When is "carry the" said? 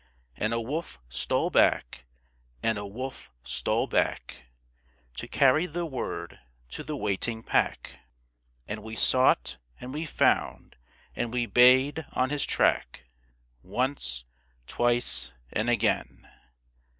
5.27-5.85